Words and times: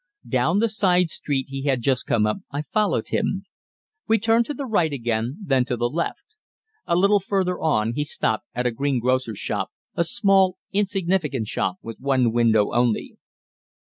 Down 0.27 0.57
the 0.57 0.67
side 0.67 1.11
street 1.11 1.45
he 1.49 1.65
had 1.65 1.83
just 1.83 2.07
come 2.07 2.25
up 2.25 2.37
I 2.49 2.63
followed 2.63 3.09
him. 3.09 3.43
We 4.07 4.17
turned 4.17 4.45
to 4.47 4.55
the 4.55 4.65
right 4.65 4.91
again, 4.91 5.37
then 5.45 5.63
to 5.65 5.77
the 5.77 5.91
left. 5.91 6.23
A 6.87 6.95
little 6.95 7.19
further 7.19 7.59
on 7.59 7.93
he 7.93 8.03
stopped 8.03 8.47
at 8.55 8.65
a 8.65 8.71
greengrocer's 8.71 9.37
shop, 9.37 9.69
a 9.93 10.03
small, 10.03 10.57
insignificant 10.71 11.45
shop 11.49 11.75
with 11.83 11.99
one 11.99 12.31
window 12.33 12.73
only. 12.73 13.17